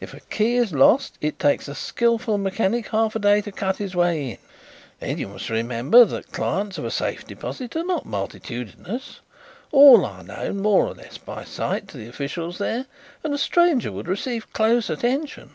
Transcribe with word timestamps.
If 0.00 0.14
a 0.14 0.20
key 0.20 0.56
is 0.56 0.72
lost 0.72 1.18
it 1.20 1.38
takes 1.38 1.68
a 1.68 1.74
skilful 1.74 2.38
mechanic 2.38 2.88
half 2.88 3.14
a 3.14 3.18
day 3.18 3.42
to 3.42 3.52
cut 3.52 3.76
his 3.76 3.94
way 3.94 4.30
in. 4.30 4.38
Then 5.00 5.18
you 5.18 5.28
must 5.28 5.50
remember 5.50 6.06
that 6.06 6.32
clients 6.32 6.78
of 6.78 6.86
a 6.86 6.90
safe 6.90 7.26
deposit 7.26 7.76
are 7.76 7.84
not 7.84 8.06
multitudinous. 8.06 9.20
All 9.70 10.06
are 10.06 10.22
known 10.24 10.62
more 10.62 10.86
or 10.86 10.94
less 10.94 11.18
by 11.18 11.44
sight 11.44 11.88
to 11.88 11.98
the 11.98 12.08
officials 12.08 12.56
there, 12.56 12.86
and 13.22 13.34
a 13.34 13.36
stranger 13.36 13.92
would 13.92 14.08
receive 14.08 14.50
close 14.54 14.88
attention. 14.88 15.50